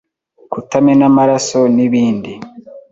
kutamena 0.51 1.03
amaraso 1.11 1.59
n’ibindi 1.75 2.31